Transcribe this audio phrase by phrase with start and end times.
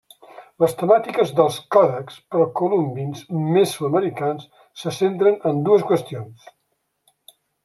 [0.63, 3.21] Les temàtiques dels còdexs precolombins
[3.59, 4.49] mesoamericans
[4.85, 6.53] se centren en dues qüestions.